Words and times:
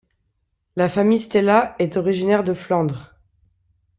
La 0.75 0.87
famille 0.89 1.19
Stella 1.19 1.75
est 1.77 1.95
originaire 1.95 2.43
de 2.43 2.55
Flandre. 2.55 3.13